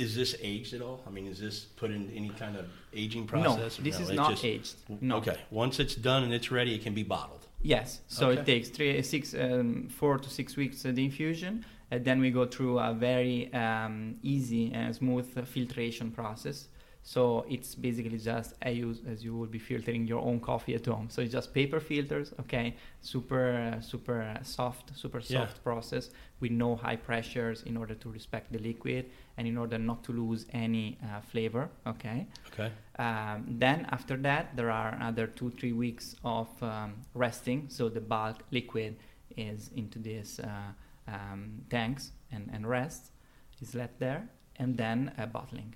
[0.00, 1.02] is this aged at all?
[1.06, 3.78] I mean, is this put in any kind of aging process?
[3.78, 4.74] no, this is it's not just- aged.
[5.00, 5.16] No.
[5.18, 5.36] Okay.
[5.50, 7.46] Once it's done and it's ready, it can be bottled.
[7.62, 8.40] Yes, so Okay.
[8.40, 12.30] it takes three, six, um, four to six weeks uh, the infusion, and then we
[12.30, 16.68] go through a very um, easy and smooth filtration process.
[17.02, 20.86] So it's basically just I use as you would be filtering your own coffee at
[20.86, 21.08] home.
[21.10, 25.62] So it's just paper filters, okay, super, uh, super uh, soft, super soft Yeah.
[25.64, 26.10] process
[26.40, 30.12] with no high pressures in order to respect the liquid and in order not to
[30.12, 32.26] lose any uh, flavor, okay.
[32.52, 32.70] Okay.
[32.98, 37.66] Um, then after that, there are another two three weeks of um, resting.
[37.68, 38.96] So the bulk liquid
[39.36, 40.72] is into these uh,
[41.08, 43.10] um, tanks and, and rests,
[43.62, 45.74] is left there, and then uh, bottling.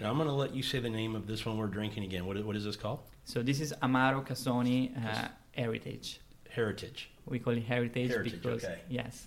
[0.00, 2.26] Now I'm going to let you say the name of this one we're drinking again.
[2.26, 3.00] What, what is this called?
[3.24, 6.20] So this is Amaro Casoni uh, Heritage.
[6.50, 7.10] Heritage.
[7.26, 8.78] We call it heritage, Heritage, because okay.
[8.88, 9.26] yes,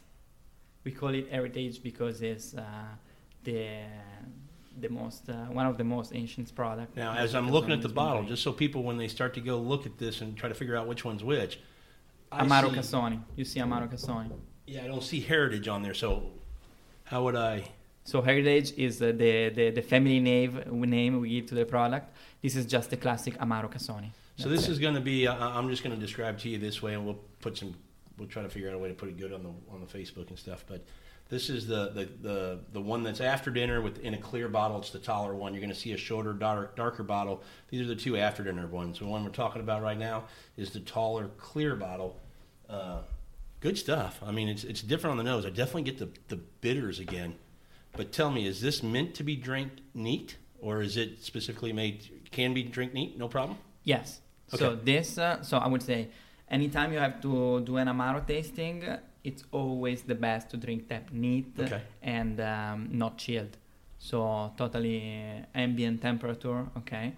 [0.84, 2.64] we call it heritage because it's uh,
[3.44, 3.84] the
[4.80, 6.96] the most uh, one of the most ancient products.
[6.96, 9.58] Now, as I'm looking at the bottle, just so people, when they start to go
[9.58, 11.60] look at this and try to figure out which one's which,
[12.32, 13.22] I Amaro see- Casoni.
[13.36, 14.32] You see Amaro Casoni.
[14.66, 15.94] Yeah, I don't see heritage on there.
[15.94, 16.32] So
[17.04, 17.66] how would I?
[18.04, 22.16] So heritage is the, the the family name name we give to the product.
[22.42, 24.12] This is just the classic Amaro Casoni.
[24.38, 24.72] So this it.
[24.72, 25.28] is going to be.
[25.28, 27.76] Uh, I'm just going to describe to you this way, and we'll put some.
[28.18, 29.86] We'll try to figure out a way to put it good on the on the
[29.86, 30.64] Facebook and stuff.
[30.68, 30.86] But
[31.30, 34.80] this is the the the, the one that's after dinner with in a clear bottle.
[34.80, 35.54] It's the taller one.
[35.54, 37.44] You're going to see a shorter, dark, darker bottle.
[37.70, 39.00] These are the two after dinner ones.
[39.00, 40.24] The one we're talking about right now
[40.58, 42.20] is the taller, clear bottle.
[42.70, 43.02] Uh,
[43.60, 44.20] good stuff.
[44.26, 45.46] I mean, it's it's different on the nose.
[45.46, 47.36] I definitely get the the bitters again.
[47.96, 52.10] But tell me, is this meant to be drank neat, or is it specifically made
[52.32, 53.18] can be drink neat?
[53.18, 53.58] No problem.
[53.84, 54.22] Yes.
[54.48, 56.10] So this, uh, so I would say,
[56.50, 60.88] anytime you have to do an amaro tasting, uh, it's always the best to drink
[60.90, 61.82] that neat Okay.
[62.02, 63.58] and um, not chilled.
[64.00, 67.14] So totally ambient temperature, okay,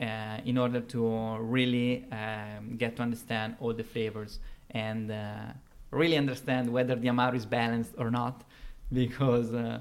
[0.00, 4.38] uh, in order to really um, get to understand all the flavors
[4.70, 5.52] and uh,
[5.90, 8.44] really understand whether the amaro is balanced or not,
[8.92, 9.52] because.
[9.52, 9.80] Uh,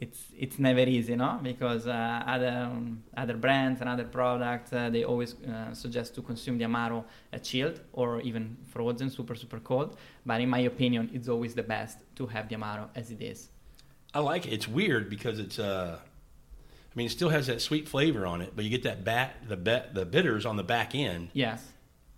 [0.00, 1.38] it's it's never easy, no?
[1.42, 6.22] Because uh, other um, other brands and other products uh, they always uh, suggest to
[6.22, 9.96] consume the amaro uh, chilled or even frozen, super super cold.
[10.24, 13.48] But in my opinion, it's always the best to have the amaro as it is.
[14.14, 14.52] I like it.
[14.52, 18.52] It's weird because it's uh I mean it still has that sweet flavor on it,
[18.54, 21.28] but you get that bat the bet the bitters on the back end.
[21.34, 21.62] Yes,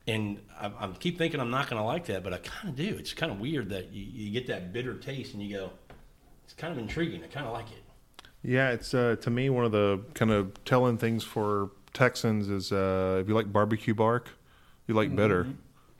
[0.07, 2.77] And I, I keep thinking I'm not going to like that, but I kind of
[2.77, 2.97] do.
[2.99, 5.71] It's kind of weird that you, you get that bitter taste and you go,
[6.49, 7.23] it's kind of intriguing.
[7.23, 8.25] I kind of like it.
[8.43, 12.73] Yeah, it's uh, to me one of the kind of telling things for Texans is
[12.73, 14.31] uh, if you like barbecue bark,
[14.87, 15.45] you like bitter.
[15.45, 15.53] Mm-hmm.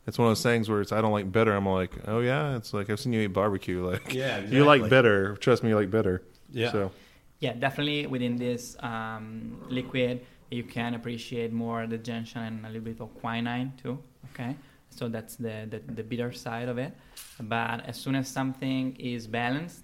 [0.07, 1.55] It's one of those things where it's I don't like bitter.
[1.55, 3.85] I'm like, oh yeah, it's like I've seen you eat barbecue.
[3.91, 4.89] Like, Yeah, you like exactly.
[4.89, 5.37] bitter.
[5.37, 6.23] Trust me, you like bitter.
[6.51, 6.73] Yeah.
[6.73, 6.93] So
[7.41, 12.81] yeah, definitely within this um, liquid you can appreciate more the gentian and a little
[12.81, 13.99] bit of quinine too.
[14.33, 14.57] Okay,
[14.89, 16.97] so that's the, the the bitter side of it.
[17.39, 19.83] But as soon as something is balanced,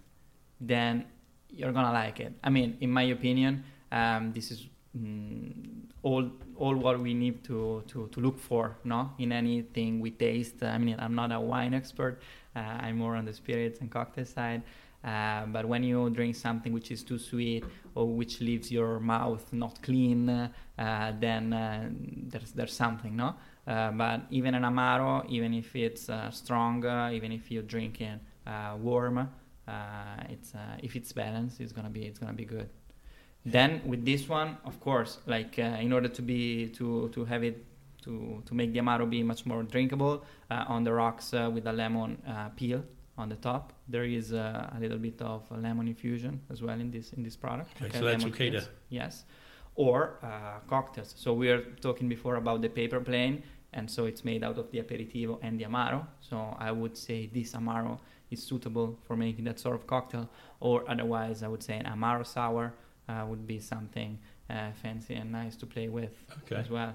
[0.66, 1.04] then
[1.48, 2.32] you're gonna like it.
[2.42, 5.52] I mean, in my opinion, um, this is mm,
[6.02, 10.62] all all what we need to, to, to look for, no, in anything we taste.
[10.62, 12.20] I mean, I'm not a wine expert.
[12.54, 14.62] Uh, I'm more on the spirits and cocktail side.
[15.04, 19.52] Uh, but when you drink something which is too sweet or which leaves your mouth
[19.52, 21.90] not clean, uh, then uh,
[22.28, 23.34] there's there's something, no.
[23.66, 28.00] Uh, but even an amaro, even if it's uh, strong, uh, even if you drink
[28.00, 28.18] it
[28.78, 29.28] warm,
[30.28, 32.68] it's uh, if it's balanced, it's gonna be it's gonna be good.
[33.46, 37.44] Then with this one, of course, like uh, in order to be to to have
[37.44, 37.64] it
[38.02, 41.66] to to make the amaro be much more drinkable, uh, on the rocks uh, with
[41.66, 42.82] a lemon uh, peel
[43.16, 46.90] on the top, there is uh, a little bit of lemon infusion as well in
[46.90, 47.70] this in this product.
[47.82, 49.24] Okay, so that's okay yes,
[49.74, 51.14] or uh, cocktails.
[51.16, 54.70] So we are talking before about the paper plane, and so it's made out of
[54.70, 56.06] the aperitivo and the amaro.
[56.20, 57.98] So I would say this amaro
[58.34, 60.28] is suitable for making that sort of cocktail,
[60.60, 62.74] or otherwise I would say an amaro sour
[63.08, 64.18] uh, would be something
[64.50, 66.56] uh, fancy and nice to play with Okay.
[66.56, 66.92] as well,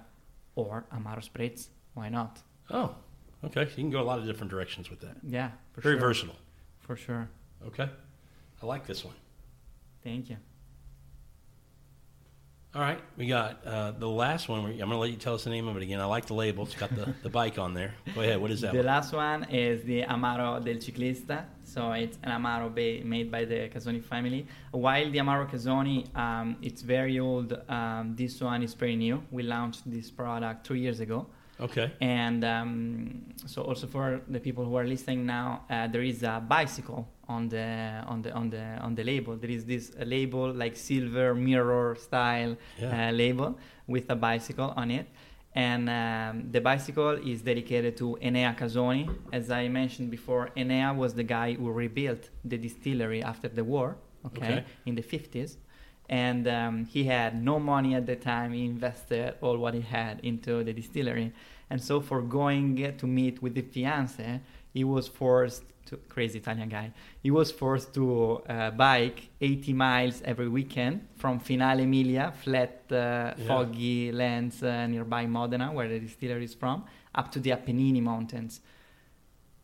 [0.55, 1.69] or amaro spritz.
[1.95, 2.33] Why not?
[2.69, 2.95] Oh,
[3.43, 3.61] okay.
[3.61, 5.17] You can go a lot of different directions with that.
[5.23, 6.07] Yeah, for Very sure.
[6.07, 6.35] versatile.
[6.79, 7.29] For sure.
[7.69, 7.89] Okay.
[8.61, 9.15] I like this one.
[10.03, 10.37] Thank you.
[12.75, 14.59] All right, we got uh, the last one.
[14.59, 15.99] I'm going to let you tell us the name of it again.
[15.99, 16.65] I like the label.
[16.65, 17.95] It's got the, the bike on there.
[18.13, 18.39] Go ahead.
[18.39, 18.73] What is that?
[18.73, 18.85] The one?
[18.85, 21.45] last one is the Amaro del Ciclista.
[21.63, 24.45] So it's an Amaro ba- made by the Casoni family.
[24.69, 27.59] While the Amaro Casoni, um, it's very old.
[27.67, 29.23] Um, this one is pretty new.
[29.31, 31.25] We launched this product three years ago.
[31.61, 31.91] Okay.
[32.01, 36.41] And um, so also for the people who are listening now, uh, there is a
[36.47, 39.35] bicycle on the on the on the on the label.
[39.35, 43.09] There is this uh, label like silver mirror style Yeah.
[43.09, 45.07] uh, label with a bicycle on it.
[45.55, 49.09] And um, the bicycle is dedicated to Enea Casoni.
[49.33, 53.97] As I mentioned before, Enea was the guy who rebuilt the distillery after the war,
[54.27, 54.63] okay, Okay.
[54.85, 55.57] in the 50s.
[56.09, 58.51] And um, he had no money at the time.
[58.53, 61.31] He invested all what he had into the distillery.
[61.69, 64.41] And so, for going to meet with the fiance,
[64.73, 66.91] he was forced to crazy Italian guy.
[67.21, 72.95] He was forced to uh, bike 80 miles every weekend from Finale Emilia, flat, uh,
[72.95, 73.33] Yeah.
[73.47, 78.61] foggy lands uh, nearby Modena, where the distillery is from, up to the Apennine Mountains.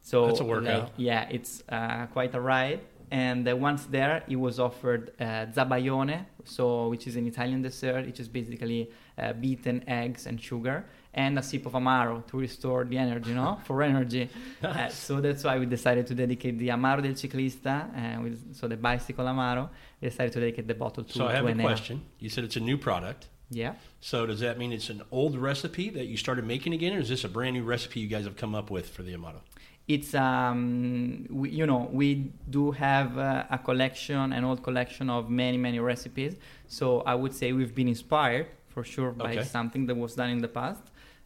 [0.02, 0.84] So That's a workout.
[0.84, 2.82] like, yeah, it's uh, quite a ride.
[3.12, 8.06] And uh, once there, he was offered uh, zabaione, so which is an Italian dessert.
[8.06, 12.84] It's just basically uh, beaten eggs and sugar, and a sip of amaro to restore
[12.86, 14.30] the energy, no, for energy.
[14.64, 18.68] Uh, so that's why we decided to dedicate the amaro del ciclista, uh, with, so
[18.68, 19.70] the bicycle amaro.
[20.02, 21.14] We decided to dedicate the bottle to.
[21.14, 22.04] So I have a question.
[22.20, 23.30] You said it's a new product.
[23.50, 23.76] Yeah.
[24.02, 27.10] So does that mean it's an old recipe that you started making again, or is
[27.10, 29.42] this a brand new recipe you guys have come up with for the Amaro?
[29.88, 35.30] It's um, we, you know we do have uh, a collection, an old collection of
[35.30, 36.36] many many recipes.
[36.68, 39.44] So I would say we've been inspired for sure by Okay.
[39.44, 40.82] something that was done in the past.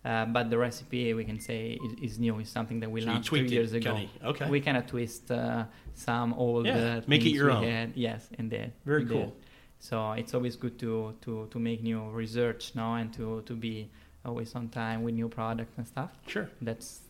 [0.05, 2.39] Uh, but the recipe we can say is, is new.
[2.39, 3.93] Is something that we So launched it, years ago.
[3.95, 4.49] kinda- okay.
[4.49, 7.63] We kind of twist uh, some old Yeah, uh, make it your own.
[7.65, 7.91] had.
[7.95, 8.71] Yes, indeed.
[8.85, 9.13] Very indeed.
[9.13, 9.35] cool.
[9.79, 13.89] So it's always good to, to, to make new research, now and to, to be
[14.23, 16.11] always on time with new products and stuff.
[16.27, 16.49] Sure.
[16.61, 17.01] That's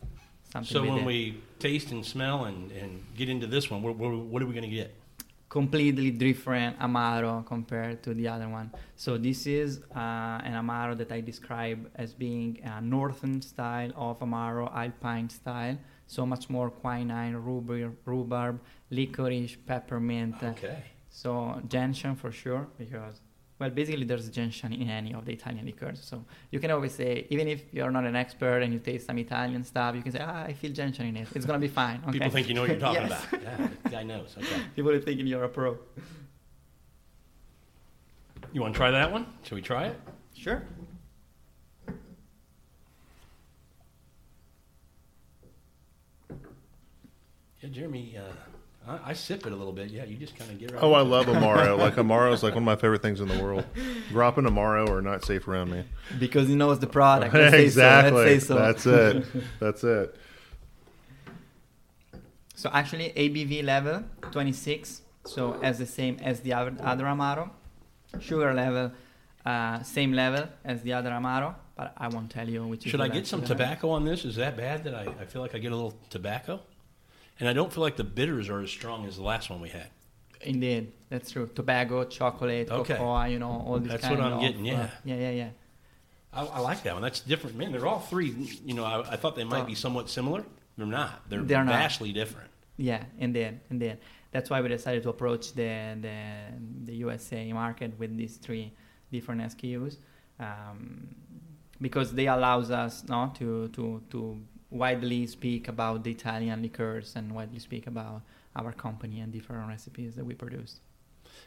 [0.52, 0.70] something.
[0.70, 4.42] So when we taste and smell and, and get into this one, what, what, what
[4.42, 4.94] are we going to get?
[5.50, 8.70] completely different amaro compared to the other one.
[8.94, 14.20] So this is uh, an amaro that I describe as being a northern style of
[14.20, 15.76] amaro, alpine style.
[16.06, 18.60] So much more quinine, rhubarb, rhubarb
[18.90, 20.36] licorice, peppermint.
[20.42, 20.84] Okay.
[21.10, 23.20] So gentian for sure, because
[23.60, 26.00] well, basically there's gentian in any of the Italian liqueurs.
[26.02, 29.18] So you can always say, even if you're not an expert and you taste some
[29.18, 31.28] Italian stuff, you can say, ah, I feel gentian in it.
[31.34, 32.00] It's gonna be fine.
[32.08, 32.12] Okay?
[32.12, 33.24] People think you know what you're talking Yes.
[33.28, 33.42] about.
[33.42, 34.34] Yeah, the guy knows.
[34.38, 34.62] Okay.
[34.76, 35.78] People are thinking you're a pro.
[38.52, 39.26] You want to try that one?
[39.42, 40.00] Shall we try it?
[40.34, 40.62] Sure.
[47.60, 48.32] Yeah, Jeremy, uh,
[48.86, 49.90] I, I sip it a little bit.
[49.90, 50.82] Yeah, you just kind of get right.
[50.82, 51.16] Oh, I into it.
[51.16, 51.78] love Amaro.
[51.78, 53.64] Like Amaro is like one of my favorite things in the world.
[54.10, 55.84] Dropping Amaro are not safe around me.
[56.18, 57.34] Because he knows the product.
[57.34, 58.24] Let's say so, let's exactly.
[58.24, 58.54] say so.
[58.54, 59.26] That's it.
[59.60, 60.16] That's it.
[62.54, 67.50] So actually, ABV level 26, so as the same as the other, other Amaro.
[68.18, 68.92] Sugar level,
[69.46, 73.00] uh, same level as the other Amaro, but I won't tell you which is Should
[73.00, 74.24] the I get some tobacco on this?
[74.24, 76.60] Is that bad that I, I feel like I get a little tobacco?
[77.40, 79.70] And I don't feel like the bitters are as strong as the last one we
[79.70, 79.88] had.
[80.42, 81.48] Indeed, that's true.
[81.54, 82.94] Tobacco, chocolate, Okay.
[82.94, 85.14] cocoa, you know, all these That's kind what I'm of, getting, uh, yeah.
[85.16, 85.48] yeah, yeah, yeah.
[86.32, 87.02] I, I like that one.
[87.02, 87.56] That's different.
[87.56, 88.30] Man, they're all three.
[88.64, 89.66] You know, I, I thought they might Oh.
[89.66, 90.44] be somewhat similar.
[90.78, 91.28] They're not.
[91.28, 91.72] They're, They're not.
[91.74, 92.48] vastly different.
[92.76, 93.98] Yeah, and then and then
[94.30, 96.16] That's why we decided to approach the the,
[96.86, 98.72] the USA market with these three
[99.12, 99.96] different SKUs,
[100.38, 101.08] um,
[101.80, 107.34] because they allows us no to to to widely speak about the Italian liqueurs and
[107.34, 108.22] widely speak about
[108.56, 110.80] our company and different recipes that we produce.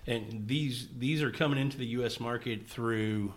[0.08, 2.20] And these these are coming into the U.S.
[2.20, 3.34] market through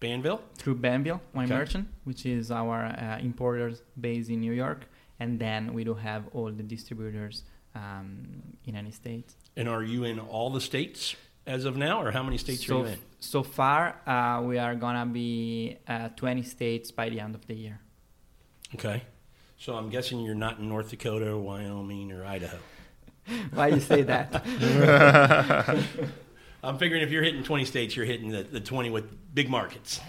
[0.00, 0.40] Banville.
[0.56, 1.54] through Banville Wine Okay.
[1.58, 4.86] Merchant, which is our uh, importers based in New York,
[5.18, 9.34] and then we do have all the distributors um, in any state.
[9.56, 12.76] And are you in all the states as of now, or how many states so,
[12.76, 12.98] are you in?
[13.18, 17.54] so far, uh, we are gonna be uh, 20 states by the end of the
[17.54, 17.80] year.
[18.74, 19.02] Okay.
[19.58, 22.58] So I'm guessing you're not in North Dakota, or Wyoming, or Idaho.
[23.52, 24.42] Why you say that?
[26.62, 30.00] I'm figuring if you're hitting 20 states, you're hitting the, the 20 with big markets.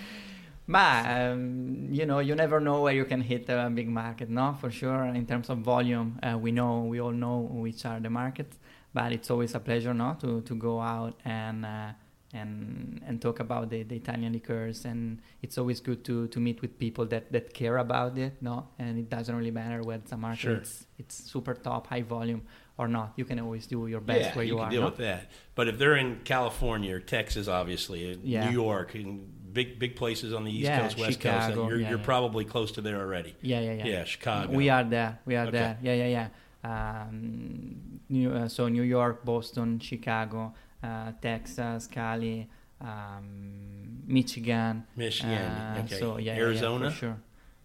[0.68, 4.30] But um, you know, you never know where you can hit a big market.
[4.30, 5.04] No, for sure.
[5.06, 8.58] In terms of volume, uh, we know we all know which are the markets.
[8.94, 11.92] But it's always a pleasure, no, to, to go out and uh,
[12.34, 14.86] and and talk about the, the Italian liqueurs.
[14.86, 18.68] And it's always good to, to meet with people that, that care about it, no.
[18.80, 20.56] And it doesn't really matter whether it's a market, Sure.
[20.56, 22.44] it's it's super top, high volume
[22.78, 23.14] or not.
[23.16, 24.70] You can always do your best yeah, where you, can are.
[24.70, 24.86] deal no?
[24.88, 25.30] with that.
[25.56, 28.50] But if they're in California or Texas, obviously, Yeah.
[28.50, 31.66] New York, and big big places on the East Yeah, Coast, West Coast, Chicago, then
[31.70, 32.06] you're, yeah, you're yeah.
[32.06, 33.36] probably close to there already.
[33.42, 33.86] Yeah, yeah, yeah.
[33.86, 34.54] Yeah, Chicago.
[34.54, 35.20] We are there.
[35.26, 35.58] We are Okay.
[35.58, 35.78] there.
[35.82, 36.28] Yeah, yeah, yeah.
[36.64, 42.48] Um, New, uh, so New York, Boston, Chicago, uh, Texas, Cali,
[42.80, 44.86] um, Michigan.
[44.96, 45.32] Michigan.
[45.38, 46.00] Uh, okay.
[46.00, 46.92] So yeah, yeah, yeah, Arizona.
[46.92, 47.18] for sure.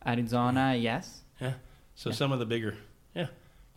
[0.06, 1.20] Arizona, yes.
[1.40, 1.54] Yeah.
[1.94, 2.16] So Yeah.
[2.16, 2.76] some of the bigger.
[3.14, 3.26] Yeah.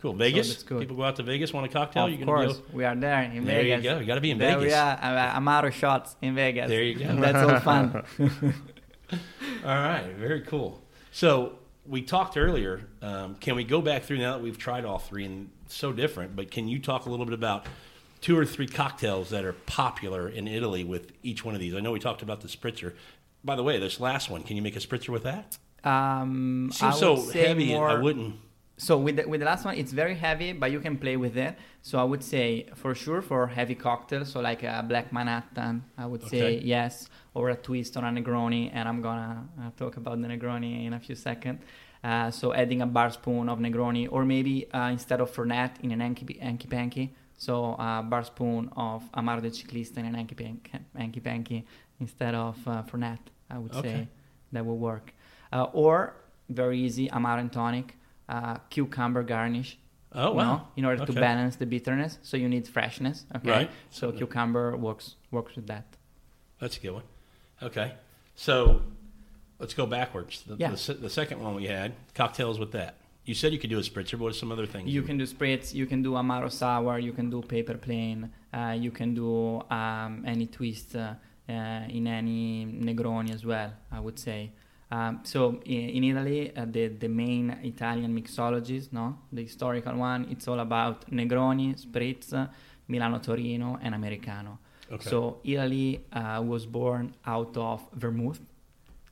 [0.00, 0.14] Cool.
[0.14, 0.62] Vegas.
[0.62, 0.80] good.
[0.80, 2.06] People go out to Vegas, want a cocktail.
[2.06, 2.62] of you can course, Go.
[2.72, 3.84] we are there in There you Vegas.
[3.84, 3.98] go.
[4.00, 4.72] You got to be in there Vegas.
[4.72, 4.98] we are.
[5.02, 6.68] Uh, Amaro shots in Vegas.
[6.68, 7.16] There you go.
[7.20, 8.02] That's all fun.
[9.64, 10.80] All right, very cool.
[11.10, 12.86] So we talked earlier.
[13.02, 16.36] Um, can we go back through now that we've tried all three and so different?
[16.36, 17.66] But can you talk a little bit about
[18.20, 21.74] two or three cocktails that are popular in Italy with each one of these?
[21.74, 22.94] I know we talked about the spritzer.
[23.42, 25.58] By the way, this last one, can you make a spritzer with that?
[25.82, 27.68] Um, I Seems so heavy.
[27.68, 28.36] more, I wouldn't.
[28.76, 31.36] So with the, with the last one, it's very heavy, but you can play with
[31.36, 31.56] it.
[31.82, 36.06] So I would say for sure for heavy cocktails, so like a black Manhattan, I
[36.06, 40.20] would say yes, or a twist on a Negroni, and I'm gonna uh, talk about
[40.22, 41.60] the Negroni in a few seconds.
[42.02, 45.92] Uh, so adding a bar spoon of Negroni, or maybe uh, instead of Fernet in
[45.92, 50.34] an Hanky Hanky Panky, so a bar spoon of Amaro de Ciclista in an Hanky
[50.34, 51.64] Panky, Hanky Panky
[52.00, 53.18] instead of uh, Fernet.
[53.48, 53.88] I would Okay.
[53.88, 54.08] say
[54.52, 55.06] that will work.
[55.52, 55.94] Uh, or
[56.50, 57.88] very easy, Amaro and tonic,
[58.28, 59.78] uh, cucumber garnish.
[60.12, 60.42] Oh wow!
[60.44, 63.24] know, in order to balance the bitterness, so you need freshness.
[63.36, 63.70] Okay, Right.
[63.90, 65.86] So cucumber works works with that.
[66.60, 67.04] That's a good one.
[67.62, 67.94] Okay,
[68.34, 68.82] so
[69.60, 70.42] let's go backwards.
[70.46, 70.70] The, Yeah.
[70.74, 72.94] the, the second one we had cocktails with that
[73.30, 74.18] You said you could do a spritzer.
[74.18, 74.90] What are some other things?
[74.90, 78.74] You can do spritz, you can do amaro sour, you can do paper Plane, uh,
[78.84, 81.14] you can do um, any twist uh,
[81.48, 81.52] uh,
[81.98, 84.50] in any Negroni as well, I would say.
[84.90, 90.26] Um, so in, in Italy, uh, the, the main Italian mixologies, no, the historical one,
[90.28, 92.32] it's all about Negroni, Spritz,
[92.88, 94.58] Milano Torino, and Americano.
[94.90, 95.08] Okay.
[95.08, 98.40] So Italy uh, was born out of vermouth.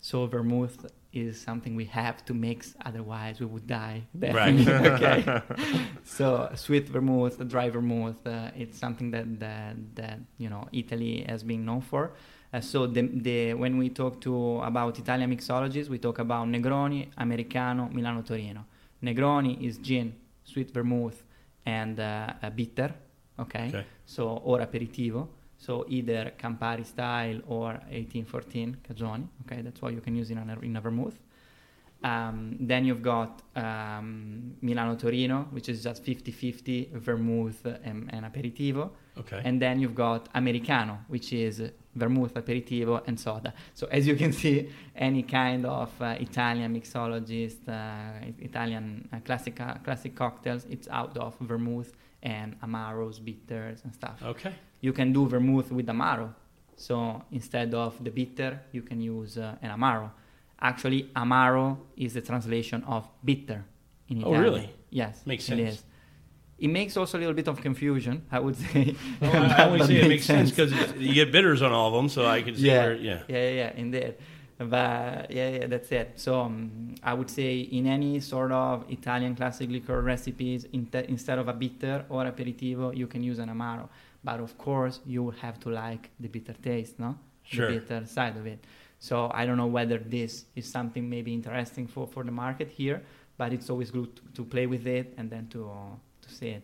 [0.00, 4.02] So vermouth is something we have to mix, otherwise we would die.
[4.14, 4.68] Right.
[4.68, 5.42] okay.
[6.04, 11.42] so sweet vermouth, dry vermouth, uh, it's something that, that that you know Italy has
[11.42, 12.12] been known for.
[12.52, 17.08] Uh, so the, the when we talk to about Italian mixologies, we talk about Negroni,
[17.16, 18.64] Americano, Milano Torino.
[19.02, 21.22] Negroni is gin, sweet vermouth,
[21.64, 22.94] and uh, bitter.
[23.38, 23.68] Okay?
[23.68, 23.84] Okay.
[24.04, 25.28] So or aperitivo.
[25.58, 29.26] So either Campari style or 1814 Casoni.
[29.44, 31.18] Okay, that's what you can use in a, in a vermouth.
[32.02, 38.24] Um, then you've got um, Milano Torino, which is just 50 50 vermouth and, and
[38.24, 38.90] aperitivo.
[39.18, 39.42] Okay.
[39.44, 41.60] And then you've got Americano, which is
[41.96, 43.52] vermouth, aperitivo, and soda.
[43.74, 49.60] So as you can see, any kind of uh, Italian mixologist, uh, Italian uh, classic
[49.82, 51.92] classic cocktails, it's out of vermouth
[52.22, 54.22] and amaros, bitters, and stuff.
[54.22, 54.54] okay.
[54.80, 56.34] You can do vermouth with amaro.
[56.76, 60.10] So instead of the bitter, you can use uh, an amaro.
[60.60, 63.64] Actually, amaro is the translation of bitter
[64.08, 64.40] in Italian.
[64.40, 64.70] Oh, really?
[64.90, 65.60] Yes, Makes sense.
[65.60, 65.84] is.
[66.58, 68.96] It makes also a little bit of confusion, I would say.
[69.20, 72.08] Well, I always say it makes sense because you get bitters on all of them,
[72.08, 73.22] so I can see yeah, where, yeah.
[73.28, 74.14] yeah, yeah, yeah, indeed.
[74.58, 76.14] But yeah, yeah, that's it.
[76.16, 81.38] So um, I would say in any sort of Italian classic liquor recipes, in instead
[81.38, 83.88] of a bitter or aperitivo, you can use an amaro.
[84.24, 87.16] But of course, you will have to like the bitter taste, no?
[87.44, 87.72] Sure.
[87.72, 88.64] The bitter side of it.
[88.98, 93.02] So I don't know whether this is something maybe interesting for, for the market here,
[93.36, 96.48] but it's always good to, to play with it and then to uh, to see
[96.48, 96.62] it.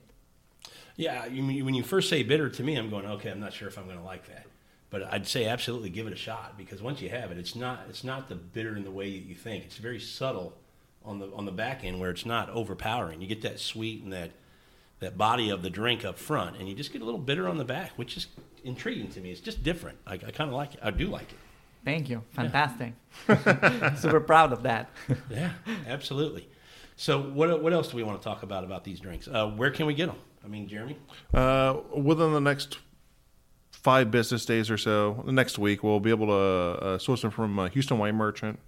[0.97, 3.53] Yeah, you, mean- when you first say bitter to me, I'm going, okay, I'm not
[3.53, 4.47] sure if I'm going to like that.
[4.91, 7.81] But I'd say absolutely give it a shot because once you have it, it's not
[7.89, 9.65] it's not the bitter in the way that you think.
[9.65, 10.53] It's very subtle
[11.05, 13.21] on the on the back end where it's not overpowering.
[13.21, 14.31] You get that sweet and that
[15.05, 17.59] that body of the drink up front, and you just get a little bitter on
[17.59, 18.27] the back, which is
[18.65, 19.31] intriguing to me.
[19.31, 19.99] It's just different.
[20.07, 20.81] I, I kind of like it.
[20.83, 21.39] I do like it.
[21.85, 22.23] Thank you.
[22.33, 22.95] Fantastic.
[23.99, 24.91] Super proud of that.
[25.31, 25.53] Yeah,
[25.87, 26.49] absolutely.
[26.97, 29.29] So what what else do we want to talk about about these drinks?
[29.29, 30.17] Uh, where can we get them?
[30.45, 30.97] I mean, Jeremy.
[31.33, 32.79] Uh, within the next
[33.73, 37.31] five business days or so, the next week, we'll be able to uh, source them
[37.31, 38.59] from uh, Houston Wine Merchant,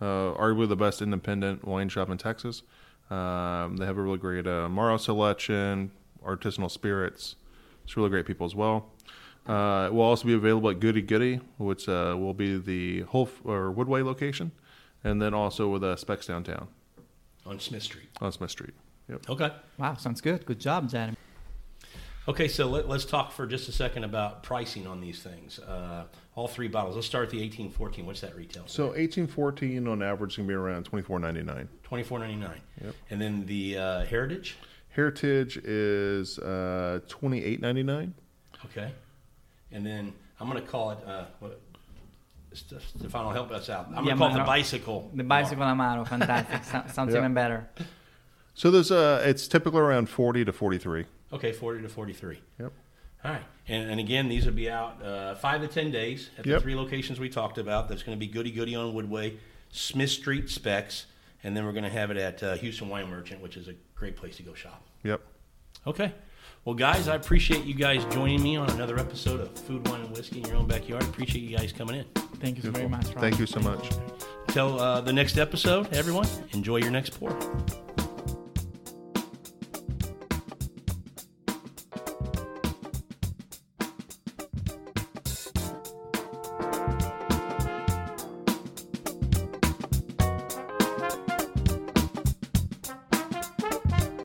[0.00, 2.62] uh, arguably the best independent wine shop in Texas.
[3.10, 5.90] Um, they have a really great uh, Maro selection,
[6.24, 7.36] artisanal spirits.
[7.84, 8.90] It's really great people as well.
[9.46, 13.28] Uh, it will also be available at Goody Goody, which uh, will be the whole
[13.44, 14.50] or Woodway location,
[15.04, 16.66] and then also with uh, Spec's downtown
[17.44, 18.08] On Smith Street.
[18.20, 18.74] on Smith Street.
[19.08, 19.30] Yep.
[19.30, 19.52] Okay.
[19.78, 20.44] Wow, sounds good.
[20.46, 21.16] Good job, Jeremy.
[22.28, 25.60] Okay, so let, us talk for just a second about pricing on these things.
[25.60, 26.94] Uh, all three bottles.
[26.94, 28.06] Let's start with the 1814.
[28.06, 28.62] What's that retail?
[28.66, 31.68] So eighteen fourteen on average is gonna be around twenty four ninety nine.
[31.90, 32.50] 24.99.
[32.84, 32.94] Yep.
[33.10, 34.56] And then the uh, Heritage.
[34.90, 38.14] Heritage is uh, twenty eight ninety nine.
[38.66, 38.92] Okay.
[39.72, 40.98] And then I'm going to call it.
[41.06, 41.60] Uh, what,
[42.52, 43.88] St- Stefano, help us out.
[43.88, 45.10] I'm Yeah, going to call it the bicycle.
[45.14, 46.64] The bicycle amaro, fantastic.
[46.64, 47.18] So- sounds Yeah.
[47.20, 47.68] even better.
[48.54, 49.20] So there's a.
[49.28, 51.04] it's typically around forty to forty three.
[51.32, 52.40] Okay, 40 to 43.
[52.60, 52.72] Yep.
[53.26, 53.42] All right.
[53.68, 56.62] And, and again, these will be out uh, five to 10 days at the Yep.
[56.62, 57.88] three locations we talked about.
[57.88, 59.36] That's going to be Goody Goody on Woodway,
[59.72, 61.06] Smith Street Spec's,
[61.42, 63.74] and then we're going to have it at uh, Houston Wine Merchant, which is a
[63.96, 64.82] great place to go shop.
[65.02, 65.20] Yep.
[65.86, 66.12] Okay.
[66.64, 70.10] Well, guys, I appreciate you guys joining me on another episode of Food, Wine, and
[70.16, 71.02] Whiskey in Your Own Backyard.
[71.04, 72.04] Appreciate you guys coming in.
[72.40, 73.06] Thank you so very much.
[73.06, 73.18] Rob.
[73.18, 73.88] Thank you so much.
[74.48, 77.36] Until uh, the next episode, everyone, enjoy your next pour.